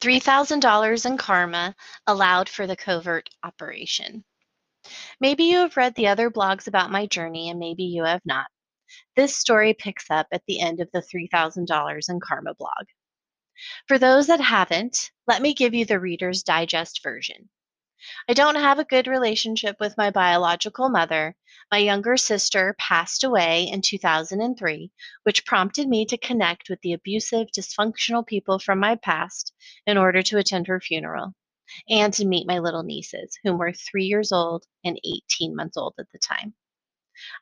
$3,000 0.00 1.06
in 1.06 1.16
karma 1.16 1.74
allowed 2.06 2.48
for 2.48 2.66
the 2.66 2.76
covert 2.76 3.28
operation. 3.42 4.24
Maybe 5.20 5.44
you 5.44 5.58
have 5.58 5.76
read 5.76 5.94
the 5.94 6.08
other 6.08 6.30
blogs 6.30 6.66
about 6.68 6.92
my 6.92 7.06
journey, 7.06 7.50
and 7.50 7.58
maybe 7.58 7.84
you 7.84 8.04
have 8.04 8.22
not. 8.24 8.46
This 9.16 9.36
story 9.36 9.74
picks 9.74 10.10
up 10.10 10.26
at 10.32 10.42
the 10.46 10.60
end 10.60 10.80
of 10.80 10.88
the 10.92 11.00
$3,000 11.02 12.08
in 12.08 12.20
karma 12.20 12.54
blog. 12.54 12.86
For 13.88 13.98
those 13.98 14.26
that 14.26 14.40
haven't, 14.40 15.10
let 15.26 15.42
me 15.42 15.54
give 15.54 15.74
you 15.74 15.84
the 15.84 15.98
Reader's 15.98 16.42
Digest 16.42 17.02
version. 17.02 17.48
I 18.28 18.34
don't 18.34 18.56
have 18.56 18.78
a 18.78 18.84
good 18.84 19.06
relationship 19.06 19.76
with 19.80 19.96
my 19.96 20.10
biological 20.10 20.88
mother. 20.88 21.34
My 21.70 21.78
younger 21.78 22.16
sister 22.16 22.74
passed 22.78 23.24
away 23.24 23.64
in 23.64 23.82
2003, 23.82 24.90
which 25.22 25.46
prompted 25.46 25.88
me 25.88 26.04
to 26.06 26.18
connect 26.18 26.68
with 26.68 26.80
the 26.82 26.92
abusive, 26.92 27.48
dysfunctional 27.56 28.26
people 28.26 28.58
from 28.58 28.80
my 28.80 28.96
past 28.96 29.52
in 29.86 29.96
order 29.96 30.22
to 30.22 30.38
attend 30.38 30.66
her 30.66 30.80
funeral 30.80 31.34
and 31.88 32.12
to 32.14 32.24
meet 32.24 32.46
my 32.46 32.58
little 32.58 32.82
nieces, 32.82 33.38
whom 33.42 33.58
were 33.58 33.72
three 33.72 34.04
years 34.04 34.32
old 34.32 34.64
and 34.84 35.00
18 35.04 35.56
months 35.56 35.76
old 35.76 35.94
at 35.98 36.10
the 36.12 36.18
time. 36.18 36.54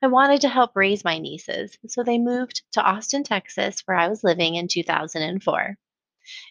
I 0.02 0.06
wanted 0.06 0.40
to 0.42 0.48
help 0.48 0.76
raise 0.76 1.04
my 1.04 1.18
nieces, 1.18 1.76
so 1.88 2.02
they 2.02 2.18
moved 2.18 2.62
to 2.72 2.82
Austin, 2.82 3.24
Texas, 3.24 3.80
where 3.84 3.96
I 3.96 4.08
was 4.08 4.22
living 4.22 4.54
in 4.54 4.68
2004. 4.68 5.76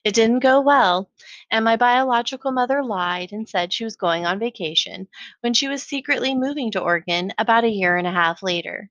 It 0.03 0.13
didn't 0.13 0.39
go 0.39 0.59
well, 0.59 1.09
and 1.49 1.63
my 1.63 1.77
biological 1.77 2.51
mother 2.51 2.83
lied 2.83 3.31
and 3.31 3.47
said 3.47 3.71
she 3.71 3.85
was 3.85 3.95
going 3.95 4.25
on 4.25 4.37
vacation 4.37 5.07
when 5.41 5.53
she 5.53 5.67
was 5.67 5.81
secretly 5.81 6.35
moving 6.35 6.71
to 6.71 6.81
Oregon 6.81 7.31
about 7.37 7.63
a 7.63 7.69
year 7.69 7.95
and 7.95 8.05
a 8.05 8.11
half 8.11 8.43
later. 8.43 8.89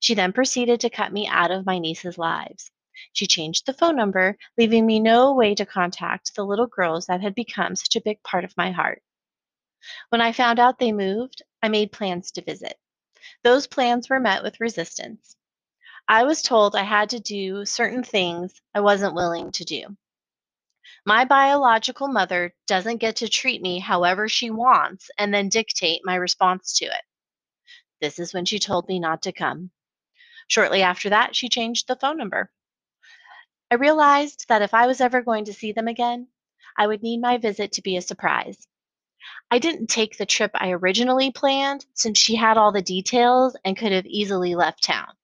She 0.00 0.14
then 0.14 0.32
proceeded 0.32 0.80
to 0.80 0.90
cut 0.90 1.12
me 1.12 1.26
out 1.26 1.50
of 1.50 1.66
my 1.66 1.78
nieces' 1.78 2.16
lives. 2.16 2.70
She 3.12 3.26
changed 3.26 3.66
the 3.66 3.74
phone 3.74 3.96
number, 3.96 4.38
leaving 4.56 4.86
me 4.86 5.00
no 5.00 5.34
way 5.34 5.54
to 5.56 5.66
contact 5.66 6.34
the 6.34 6.44
little 6.44 6.68
girls 6.68 7.06
that 7.06 7.20
had 7.20 7.34
become 7.34 7.74
such 7.76 7.96
a 7.96 8.00
big 8.00 8.22
part 8.22 8.44
of 8.44 8.56
my 8.56 8.70
heart. 8.70 9.02
When 10.08 10.20
I 10.20 10.32
found 10.32 10.58
out 10.58 10.78
they 10.78 10.92
moved, 10.92 11.42
I 11.62 11.68
made 11.68 11.92
plans 11.92 12.30
to 12.30 12.42
visit. 12.42 12.78
Those 13.42 13.66
plans 13.66 14.08
were 14.08 14.20
met 14.20 14.42
with 14.42 14.60
resistance. 14.60 15.36
I 16.06 16.24
was 16.24 16.42
told 16.42 16.76
I 16.76 16.82
had 16.84 17.10
to 17.10 17.20
do 17.20 17.64
certain 17.64 18.04
things 18.04 18.62
I 18.74 18.80
wasn't 18.80 19.14
willing 19.14 19.50
to 19.52 19.64
do. 19.64 19.96
My 21.06 21.24
biological 21.24 22.08
mother 22.08 22.54
doesn't 22.66 22.98
get 22.98 23.16
to 23.16 23.28
treat 23.28 23.60
me 23.60 23.78
however 23.78 24.28
she 24.28 24.50
wants 24.50 25.10
and 25.18 25.32
then 25.32 25.48
dictate 25.48 26.02
my 26.04 26.14
response 26.14 26.78
to 26.78 26.86
it. 26.86 27.02
This 28.00 28.18
is 28.18 28.32
when 28.32 28.44
she 28.44 28.58
told 28.58 28.88
me 28.88 28.98
not 28.98 29.22
to 29.22 29.32
come. 29.32 29.70
Shortly 30.48 30.82
after 30.82 31.10
that, 31.10 31.34
she 31.34 31.48
changed 31.48 31.88
the 31.88 31.96
phone 31.96 32.16
number. 32.16 32.50
I 33.70 33.76
realized 33.76 34.46
that 34.48 34.62
if 34.62 34.74
I 34.74 34.86
was 34.86 35.00
ever 35.00 35.22
going 35.22 35.46
to 35.46 35.52
see 35.52 35.72
them 35.72 35.88
again, 35.88 36.28
I 36.76 36.86
would 36.86 37.02
need 37.02 37.20
my 37.20 37.38
visit 37.38 37.72
to 37.72 37.82
be 37.82 37.96
a 37.96 38.02
surprise. 38.02 38.66
I 39.50 39.58
didn't 39.58 39.86
take 39.86 40.16
the 40.18 40.26
trip 40.26 40.50
I 40.54 40.70
originally 40.70 41.30
planned 41.30 41.86
since 41.94 42.18
she 42.18 42.36
had 42.36 42.56
all 42.56 42.72
the 42.72 42.82
details 42.82 43.56
and 43.64 43.76
could 43.76 43.92
have 43.92 44.06
easily 44.06 44.54
left 44.54 44.82
town. 44.82 45.14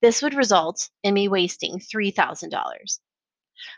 This 0.00 0.22
would 0.22 0.34
result 0.34 0.90
in 1.02 1.14
me 1.14 1.28
wasting 1.28 1.78
$3,000. 1.78 2.98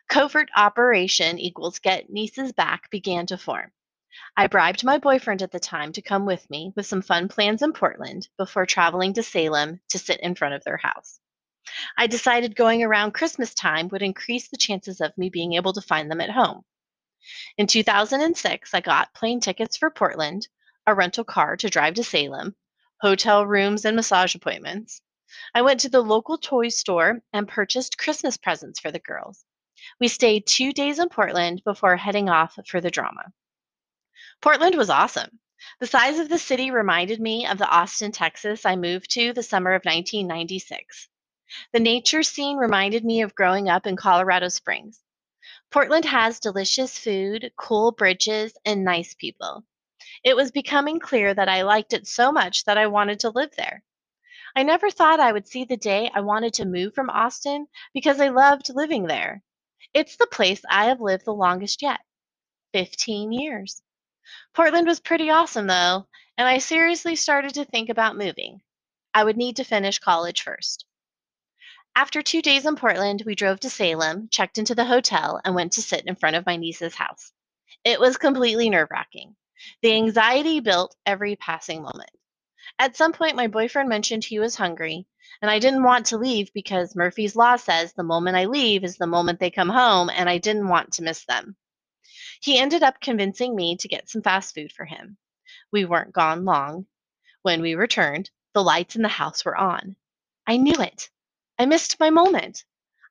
Covert 0.08 0.50
operation 0.56 1.38
equals 1.38 1.78
get 1.78 2.10
nieces 2.10 2.52
back 2.52 2.90
began 2.90 3.26
to 3.26 3.38
form. 3.38 3.72
I 4.36 4.46
bribed 4.46 4.84
my 4.84 4.98
boyfriend 4.98 5.40
at 5.40 5.52
the 5.52 5.60
time 5.60 5.92
to 5.92 6.02
come 6.02 6.26
with 6.26 6.50
me 6.50 6.72
with 6.76 6.86
some 6.86 7.00
fun 7.00 7.28
plans 7.28 7.62
in 7.62 7.72
Portland 7.72 8.28
before 8.36 8.66
traveling 8.66 9.14
to 9.14 9.22
Salem 9.22 9.80
to 9.88 9.98
sit 9.98 10.20
in 10.20 10.34
front 10.34 10.54
of 10.54 10.64
their 10.64 10.76
house. 10.76 11.20
I 11.96 12.08
decided 12.08 12.56
going 12.56 12.82
around 12.82 13.12
Christmas 13.12 13.54
time 13.54 13.88
would 13.88 14.02
increase 14.02 14.48
the 14.48 14.56
chances 14.56 15.00
of 15.00 15.16
me 15.16 15.30
being 15.30 15.54
able 15.54 15.72
to 15.72 15.80
find 15.80 16.10
them 16.10 16.20
at 16.20 16.30
home. 16.30 16.64
In 17.56 17.66
2006, 17.66 18.74
I 18.74 18.80
got 18.80 19.14
plane 19.14 19.40
tickets 19.40 19.76
for 19.76 19.90
Portland, 19.90 20.48
a 20.86 20.94
rental 20.94 21.24
car 21.24 21.56
to 21.56 21.70
drive 21.70 21.94
to 21.94 22.04
Salem, 22.04 22.56
hotel 23.00 23.46
rooms, 23.46 23.84
and 23.84 23.94
massage 23.94 24.34
appointments. 24.34 25.00
I 25.54 25.62
went 25.62 25.80
to 25.80 25.88
the 25.88 26.02
local 26.02 26.38
toy 26.38 26.70
store 26.70 27.22
and 27.32 27.46
purchased 27.46 27.98
Christmas 27.98 28.36
presents 28.36 28.80
for 28.80 28.90
the 28.90 28.98
girls. 28.98 29.44
We 29.98 30.08
stayed 30.08 30.46
two 30.46 30.72
days 30.72 30.98
in 30.98 31.08
Portland 31.08 31.62
before 31.64 31.96
heading 31.96 32.28
off 32.28 32.58
for 32.66 32.80
the 32.80 32.90
drama. 32.90 33.32
Portland 34.42 34.76
was 34.76 34.90
awesome. 34.90 35.40
The 35.78 35.86
size 35.86 36.18
of 36.18 36.28
the 36.28 36.38
city 36.38 36.70
reminded 36.70 37.20
me 37.20 37.46
of 37.46 37.58
the 37.58 37.68
Austin, 37.68 38.12
Texas 38.12 38.64
I 38.64 38.76
moved 38.76 39.10
to 39.12 39.32
the 39.32 39.42
summer 39.42 39.72
of 39.72 39.84
1996. 39.84 41.08
The 41.72 41.80
nature 41.80 42.22
scene 42.22 42.56
reminded 42.56 43.04
me 43.04 43.22
of 43.22 43.34
growing 43.34 43.68
up 43.68 43.86
in 43.86 43.96
Colorado 43.96 44.48
Springs. 44.48 45.02
Portland 45.70 46.04
has 46.04 46.40
delicious 46.40 46.98
food, 46.98 47.52
cool 47.56 47.92
bridges, 47.92 48.56
and 48.64 48.84
nice 48.84 49.14
people. 49.14 49.64
It 50.24 50.36
was 50.36 50.50
becoming 50.50 50.98
clear 50.98 51.34
that 51.34 51.48
I 51.48 51.62
liked 51.62 51.92
it 51.92 52.06
so 52.06 52.32
much 52.32 52.64
that 52.64 52.78
I 52.78 52.86
wanted 52.86 53.20
to 53.20 53.30
live 53.30 53.54
there. 53.56 53.82
I 54.54 54.62
never 54.62 54.90
thought 54.90 55.20
I 55.20 55.32
would 55.32 55.46
see 55.46 55.64
the 55.64 55.76
day 55.76 56.10
I 56.14 56.20
wanted 56.20 56.54
to 56.54 56.64
move 56.64 56.94
from 56.94 57.10
Austin 57.10 57.68
because 57.94 58.20
I 58.20 58.28
loved 58.28 58.74
living 58.74 59.06
there. 59.06 59.42
It's 59.94 60.16
the 60.16 60.26
place 60.26 60.62
I 60.68 60.86
have 60.86 61.00
lived 61.00 61.24
the 61.24 61.34
longest 61.34 61.82
yet 61.82 62.00
15 62.72 63.32
years. 63.32 63.82
Portland 64.54 64.86
was 64.86 65.00
pretty 65.00 65.30
awesome, 65.30 65.66
though, 65.66 66.06
and 66.38 66.46
I 66.46 66.58
seriously 66.58 67.16
started 67.16 67.54
to 67.54 67.64
think 67.64 67.88
about 67.88 68.16
moving. 68.16 68.60
I 69.12 69.24
would 69.24 69.36
need 69.36 69.56
to 69.56 69.64
finish 69.64 69.98
college 69.98 70.42
first. 70.42 70.84
After 71.96 72.22
two 72.22 72.40
days 72.40 72.66
in 72.66 72.76
Portland, 72.76 73.24
we 73.26 73.34
drove 73.34 73.58
to 73.60 73.70
Salem, 73.70 74.28
checked 74.30 74.58
into 74.58 74.74
the 74.74 74.84
hotel, 74.84 75.40
and 75.44 75.54
went 75.54 75.72
to 75.72 75.82
sit 75.82 76.06
in 76.06 76.14
front 76.14 76.36
of 76.36 76.46
my 76.46 76.56
niece's 76.56 76.94
house. 76.94 77.32
It 77.84 77.98
was 77.98 78.16
completely 78.16 78.70
nerve 78.70 78.88
wracking. 78.90 79.34
The 79.82 79.94
anxiety 79.94 80.60
built 80.60 80.94
every 81.04 81.36
passing 81.36 81.82
moment. 81.82 82.10
At 82.80 82.96
some 82.96 83.12
point, 83.12 83.36
my 83.36 83.46
boyfriend 83.46 83.90
mentioned 83.90 84.24
he 84.24 84.38
was 84.38 84.56
hungry, 84.56 85.06
and 85.42 85.50
I 85.50 85.58
didn't 85.58 85.82
want 85.82 86.06
to 86.06 86.16
leave 86.16 86.50
because 86.54 86.96
Murphy's 86.96 87.36
Law 87.36 87.56
says 87.56 87.92
the 87.92 88.02
moment 88.02 88.38
I 88.38 88.46
leave 88.46 88.84
is 88.84 88.96
the 88.96 89.06
moment 89.06 89.38
they 89.38 89.50
come 89.50 89.68
home, 89.68 90.08
and 90.08 90.30
I 90.30 90.38
didn't 90.38 90.66
want 90.66 90.94
to 90.94 91.02
miss 91.02 91.26
them. 91.26 91.56
He 92.40 92.58
ended 92.58 92.82
up 92.82 93.02
convincing 93.02 93.54
me 93.54 93.76
to 93.76 93.86
get 93.86 94.08
some 94.08 94.22
fast 94.22 94.54
food 94.54 94.72
for 94.72 94.86
him. 94.86 95.18
We 95.70 95.84
weren't 95.84 96.14
gone 96.14 96.46
long. 96.46 96.86
When 97.42 97.60
we 97.60 97.74
returned, 97.74 98.30
the 98.54 98.62
lights 98.62 98.96
in 98.96 99.02
the 99.02 99.08
house 99.08 99.44
were 99.44 99.58
on. 99.58 99.96
I 100.46 100.56
knew 100.56 100.80
it. 100.80 101.10
I 101.58 101.66
missed 101.66 102.00
my 102.00 102.08
moment. 102.08 102.64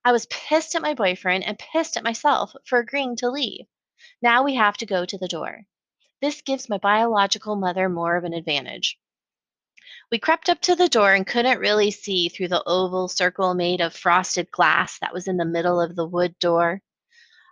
I 0.04 0.14
was 0.14 0.26
pissed 0.32 0.74
at 0.74 0.82
my 0.82 0.96
boyfriend 0.96 1.44
and 1.44 1.60
pissed 1.60 1.96
at 1.96 2.04
myself 2.04 2.56
for 2.66 2.80
agreeing 2.80 3.18
to 3.18 3.30
leave. 3.30 3.68
Now 4.20 4.42
we 4.42 4.56
have 4.56 4.78
to 4.78 4.88
go 4.88 5.06
to 5.06 5.18
the 5.20 5.28
door. 5.28 5.68
This 6.24 6.42
gives 6.42 6.70
my 6.70 6.80
biological 6.80 7.56
mother 7.56 7.88
more 7.88 8.16
of 8.16 8.24
an 8.24 8.34
advantage. 8.34 8.98
We 10.12 10.20
crept 10.20 10.50
up 10.50 10.62
to 10.62 10.76
the 10.76 10.88
door 10.88 11.14
and 11.14 11.26
couldn't 11.26 11.60
really 11.60 11.90
see 11.90 12.30
through 12.30 12.50
the 12.50 12.64
oval 12.66 13.08
circle 13.08 13.54
made 13.54 13.82
of 13.82 13.96
frosted 13.96 14.52
glass 14.52 15.00
that 15.00 15.14
was 15.14 15.28
in 15.28 15.38
the 15.38 15.46
middle 15.46 15.82
of 15.82 15.96
the 15.96 16.06
wood 16.06 16.38
door. 16.38 16.82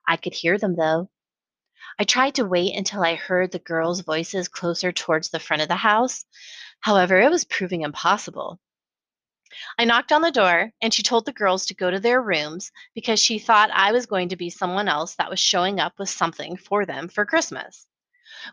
I 0.07 0.17
could 0.17 0.33
hear 0.33 0.57
them, 0.57 0.75
though. 0.75 1.09
I 1.99 2.03
tried 2.03 2.35
to 2.35 2.45
wait 2.45 2.75
until 2.75 3.03
I 3.03 3.15
heard 3.15 3.51
the 3.51 3.59
girls' 3.59 4.01
voices 4.01 4.47
closer 4.47 4.91
towards 4.91 5.29
the 5.29 5.39
front 5.39 5.63
of 5.63 5.67
the 5.67 5.77
house. 5.77 6.25
However, 6.81 7.19
it 7.19 7.31
was 7.31 7.43
proving 7.43 7.81
impossible. 7.81 8.59
I 9.79 9.85
knocked 9.85 10.11
on 10.11 10.21
the 10.21 10.29
door, 10.29 10.71
and 10.79 10.93
she 10.93 11.01
told 11.01 11.25
the 11.25 11.33
girls 11.33 11.65
to 11.65 11.73
go 11.73 11.89
to 11.89 11.99
their 11.99 12.21
rooms 12.21 12.71
because 12.93 13.19
she 13.19 13.39
thought 13.39 13.71
I 13.71 13.91
was 13.91 14.05
going 14.05 14.29
to 14.29 14.35
be 14.35 14.51
someone 14.51 14.87
else 14.87 15.15
that 15.15 15.31
was 15.31 15.39
showing 15.39 15.79
up 15.79 15.97
with 15.97 16.09
something 16.09 16.55
for 16.55 16.85
them 16.85 17.07
for 17.07 17.25
Christmas. 17.25 17.87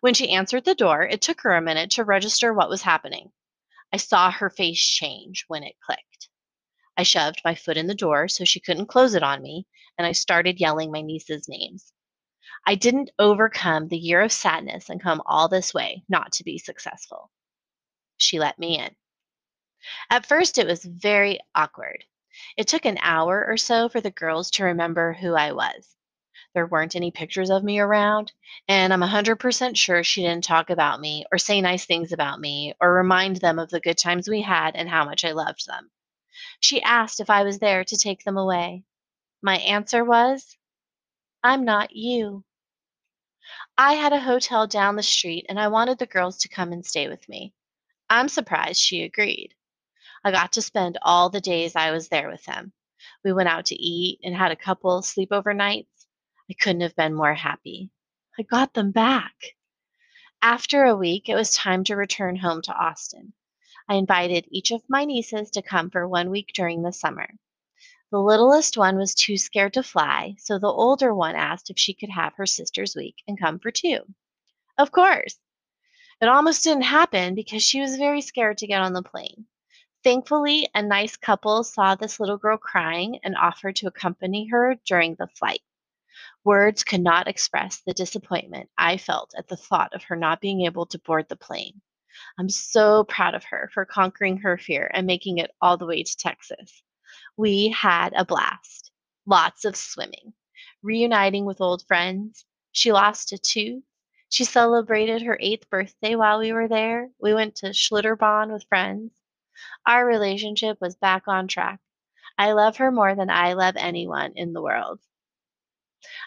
When 0.00 0.14
she 0.14 0.30
answered 0.30 0.64
the 0.64 0.74
door, 0.74 1.02
it 1.02 1.20
took 1.20 1.42
her 1.42 1.54
a 1.54 1.60
minute 1.60 1.90
to 1.90 2.04
register 2.04 2.54
what 2.54 2.70
was 2.70 2.80
happening. 2.80 3.30
I 3.94 3.96
saw 3.96 4.32
her 4.32 4.50
face 4.50 4.84
change 4.84 5.44
when 5.46 5.62
it 5.62 5.78
clicked. 5.78 6.28
I 6.96 7.04
shoved 7.04 7.42
my 7.44 7.54
foot 7.54 7.76
in 7.76 7.86
the 7.86 7.94
door 7.94 8.26
so 8.26 8.44
she 8.44 8.58
couldn't 8.58 8.88
close 8.88 9.14
it 9.14 9.22
on 9.22 9.40
me, 9.40 9.68
and 9.96 10.04
I 10.04 10.10
started 10.10 10.58
yelling 10.58 10.90
my 10.90 11.00
niece's 11.00 11.48
names. 11.48 11.92
I 12.66 12.74
didn't 12.74 13.12
overcome 13.20 13.86
the 13.86 13.96
year 13.96 14.20
of 14.20 14.32
sadness 14.32 14.90
and 14.90 15.00
come 15.00 15.22
all 15.24 15.46
this 15.46 15.72
way 15.72 16.02
not 16.08 16.32
to 16.32 16.42
be 16.42 16.58
successful. 16.58 17.30
She 18.16 18.40
let 18.40 18.58
me 18.58 18.80
in. 18.80 18.96
At 20.10 20.26
first, 20.26 20.58
it 20.58 20.66
was 20.66 20.84
very 20.84 21.38
awkward. 21.54 22.04
It 22.56 22.66
took 22.66 22.86
an 22.86 22.98
hour 23.00 23.46
or 23.46 23.56
so 23.56 23.88
for 23.88 24.00
the 24.00 24.10
girls 24.10 24.50
to 24.52 24.64
remember 24.64 25.12
who 25.12 25.36
I 25.36 25.52
was. 25.52 25.94
There 26.54 26.66
weren't 26.66 26.94
any 26.94 27.10
pictures 27.10 27.50
of 27.50 27.64
me 27.64 27.80
around, 27.80 28.32
and 28.68 28.92
I'm 28.92 29.00
100% 29.00 29.76
sure 29.76 30.04
she 30.04 30.22
didn't 30.22 30.44
talk 30.44 30.70
about 30.70 31.00
me 31.00 31.26
or 31.32 31.38
say 31.38 31.60
nice 31.60 31.84
things 31.84 32.12
about 32.12 32.40
me 32.40 32.74
or 32.80 32.94
remind 32.94 33.36
them 33.36 33.58
of 33.58 33.70
the 33.70 33.80
good 33.80 33.98
times 33.98 34.28
we 34.28 34.42
had 34.42 34.76
and 34.76 34.88
how 34.88 35.04
much 35.04 35.24
I 35.24 35.32
loved 35.32 35.66
them. 35.66 35.90
She 36.60 36.80
asked 36.80 37.18
if 37.18 37.28
I 37.28 37.42
was 37.42 37.58
there 37.58 37.84
to 37.84 37.96
take 37.96 38.22
them 38.22 38.36
away. 38.36 38.84
My 39.42 39.56
answer 39.58 40.04
was, 40.04 40.56
I'm 41.42 41.64
not 41.64 41.94
you. 41.94 42.44
I 43.76 43.94
had 43.94 44.12
a 44.12 44.20
hotel 44.20 44.66
down 44.66 44.96
the 44.96 45.02
street 45.02 45.46
and 45.48 45.58
I 45.58 45.68
wanted 45.68 45.98
the 45.98 46.06
girls 46.06 46.38
to 46.38 46.48
come 46.48 46.72
and 46.72 46.86
stay 46.86 47.08
with 47.08 47.28
me. 47.28 47.52
I'm 48.08 48.28
surprised 48.28 48.80
she 48.80 49.02
agreed. 49.02 49.54
I 50.22 50.30
got 50.30 50.52
to 50.52 50.62
spend 50.62 50.98
all 51.02 51.30
the 51.30 51.40
days 51.40 51.74
I 51.74 51.90
was 51.90 52.08
there 52.08 52.30
with 52.30 52.44
them. 52.44 52.72
We 53.24 53.32
went 53.32 53.48
out 53.48 53.66
to 53.66 53.74
eat 53.74 54.20
and 54.22 54.34
had 54.34 54.52
a 54.52 54.56
couple 54.56 55.02
sleepover 55.02 55.54
nights. 55.54 56.03
I 56.50 56.54
couldn't 56.54 56.82
have 56.82 56.94
been 56.94 57.14
more 57.14 57.34
happy. 57.34 57.90
I 58.38 58.42
got 58.42 58.74
them 58.74 58.90
back. 58.90 59.34
After 60.42 60.84
a 60.84 60.94
week, 60.94 61.30
it 61.30 61.34
was 61.34 61.54
time 61.54 61.84
to 61.84 61.96
return 61.96 62.36
home 62.36 62.60
to 62.62 62.74
Austin. 62.74 63.32
I 63.88 63.94
invited 63.94 64.46
each 64.50 64.70
of 64.70 64.82
my 64.88 65.06
nieces 65.06 65.50
to 65.52 65.62
come 65.62 65.88
for 65.88 66.06
one 66.06 66.28
week 66.30 66.52
during 66.54 66.82
the 66.82 66.92
summer. 66.92 67.28
The 68.10 68.20
littlest 68.20 68.76
one 68.76 68.98
was 68.98 69.14
too 69.14 69.38
scared 69.38 69.72
to 69.72 69.82
fly, 69.82 70.36
so 70.38 70.58
the 70.58 70.66
older 70.66 71.14
one 71.14 71.34
asked 71.34 71.70
if 71.70 71.78
she 71.78 71.94
could 71.94 72.10
have 72.10 72.34
her 72.34 72.46
sister's 72.46 72.94
week 72.94 73.16
and 73.26 73.40
come 73.40 73.58
for 73.58 73.70
two. 73.70 74.00
Of 74.76 74.92
course. 74.92 75.38
It 76.20 76.28
almost 76.28 76.62
didn't 76.62 76.82
happen 76.82 77.34
because 77.34 77.62
she 77.62 77.80
was 77.80 77.96
very 77.96 78.20
scared 78.20 78.58
to 78.58 78.66
get 78.66 78.82
on 78.82 78.92
the 78.92 79.02
plane. 79.02 79.46
Thankfully, 80.02 80.68
a 80.74 80.82
nice 80.82 81.16
couple 81.16 81.64
saw 81.64 81.94
this 81.94 82.20
little 82.20 82.36
girl 82.36 82.58
crying 82.58 83.18
and 83.22 83.34
offered 83.34 83.76
to 83.76 83.86
accompany 83.86 84.46
her 84.48 84.76
during 84.84 85.14
the 85.14 85.28
flight. 85.28 85.62
Words 86.44 86.84
could 86.84 87.00
not 87.00 87.26
express 87.26 87.80
the 87.80 87.94
disappointment 87.94 88.68
I 88.76 88.98
felt 88.98 89.32
at 89.36 89.48
the 89.48 89.56
thought 89.56 89.94
of 89.94 90.02
her 90.04 90.16
not 90.16 90.42
being 90.42 90.66
able 90.66 90.84
to 90.86 90.98
board 90.98 91.26
the 91.30 91.36
plane. 91.36 91.80
I'm 92.38 92.50
so 92.50 93.04
proud 93.04 93.34
of 93.34 93.44
her 93.44 93.70
for 93.72 93.86
conquering 93.86 94.36
her 94.38 94.58
fear 94.58 94.90
and 94.92 95.06
making 95.06 95.38
it 95.38 95.50
all 95.62 95.78
the 95.78 95.86
way 95.86 96.02
to 96.02 96.16
Texas. 96.18 96.82
We 97.38 97.68
had 97.68 98.12
a 98.14 98.26
blast. 98.26 98.90
Lots 99.26 99.64
of 99.64 99.74
swimming, 99.74 100.34
reuniting 100.82 101.46
with 101.46 101.62
old 101.62 101.86
friends. 101.86 102.44
She 102.72 102.92
lost 102.92 103.32
a 103.32 103.38
tooth. 103.38 103.82
She 104.28 104.44
celebrated 104.44 105.22
her 105.22 105.38
eighth 105.40 105.70
birthday 105.70 106.14
while 106.14 106.40
we 106.40 106.52
were 106.52 106.68
there. 106.68 107.08
We 107.18 107.32
went 107.32 107.54
to 107.56 107.68
Schlitterbahn 107.68 108.52
with 108.52 108.66
friends. 108.68 109.12
Our 109.86 110.04
relationship 110.04 110.76
was 110.80 110.94
back 110.96 111.26
on 111.26 111.48
track. 111.48 111.80
I 112.36 112.52
love 112.52 112.76
her 112.76 112.92
more 112.92 113.14
than 113.14 113.30
I 113.30 113.54
love 113.54 113.76
anyone 113.78 114.32
in 114.36 114.52
the 114.52 114.62
world. 114.62 115.00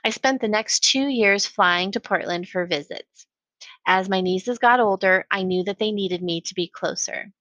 I 0.03 0.09
spent 0.09 0.41
the 0.41 0.47
next 0.47 0.83
two 0.83 1.07
years 1.07 1.45
flying 1.45 1.91
to 1.91 1.99
Portland 1.99 2.49
for 2.49 2.65
visits. 2.65 3.27
As 3.85 4.09
my 4.09 4.21
nieces 4.21 4.59
got 4.59 4.79
older, 4.79 5.25
I 5.31 5.43
knew 5.43 5.63
that 5.63 5.79
they 5.79 5.91
needed 5.91 6.21
me 6.21 6.41
to 6.41 6.53
be 6.53 6.67
closer. 6.67 7.31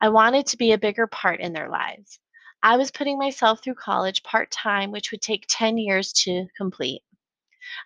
I 0.00 0.10
wanted 0.10 0.46
to 0.48 0.56
be 0.56 0.72
a 0.72 0.78
bigger 0.78 1.06
part 1.06 1.40
in 1.40 1.52
their 1.52 1.68
lives. 1.68 2.18
I 2.62 2.76
was 2.76 2.90
putting 2.90 3.18
myself 3.18 3.62
through 3.62 3.76
college 3.76 4.22
part 4.22 4.50
time, 4.50 4.90
which 4.90 5.10
would 5.10 5.22
take 5.22 5.46
10 5.48 5.78
years 5.78 6.12
to 6.24 6.48
complete. 6.56 7.02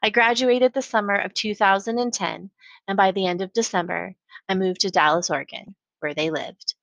I 0.03 0.11
graduated 0.11 0.73
the 0.73 0.83
summer 0.83 1.15
of 1.15 1.35
2010, 1.35 2.51
and 2.89 2.97
by 2.97 3.13
the 3.13 3.27
end 3.27 3.43
of 3.43 3.53
December, 3.53 4.17
I 4.49 4.55
moved 4.55 4.81
to 4.81 4.91
Dallas, 4.91 5.31
Oregon, 5.31 5.75
where 6.01 6.15
they 6.15 6.31
lived. 6.31 6.75